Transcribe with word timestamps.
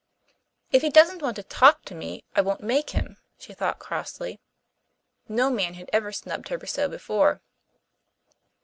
"If 0.71 0.81
he 0.81 0.89
doesn't 0.89 1.21
want 1.21 1.35
to 1.35 1.43
talk 1.43 1.85
to 1.85 1.93
me 1.93 2.23
I 2.35 2.41
won't 2.41 2.61
try 2.61 2.65
to 2.69 2.73
make 2.73 2.89
him," 2.89 3.17
she 3.37 3.53
thought 3.53 3.77
crossly. 3.77 4.39
No 5.27 5.51
man 5.51 5.75
had 5.75 5.91
ever 5.93 6.11
snubbed 6.11 6.47
her 6.49 6.57
so 6.65 6.89
before. 6.89 7.43